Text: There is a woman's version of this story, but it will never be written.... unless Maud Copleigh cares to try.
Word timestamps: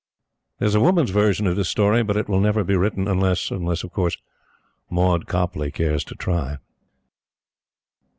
There 0.57 0.67
is 0.67 0.73
a 0.73 0.79
woman's 0.79 1.11
version 1.11 1.45
of 1.45 1.55
this 1.55 1.69
story, 1.69 2.01
but 2.01 2.17
it 2.17 2.27
will 2.27 2.39
never 2.39 2.63
be 2.63 2.75
written.... 2.75 3.07
unless 3.07 3.51
Maud 4.89 5.27
Copleigh 5.27 5.69
cares 5.69 6.03
to 6.05 6.15
try. 6.15 6.57